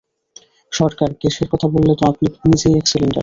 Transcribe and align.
সরকার, 0.71 1.09
গ্যাসের 1.21 1.47
কথা 1.53 1.67
বললে 1.67 1.93
তো 1.99 2.03
আপনি 2.11 2.27
নিজেই 2.45 2.75
এক 2.77 2.85
সিলিন্ডার। 2.91 3.19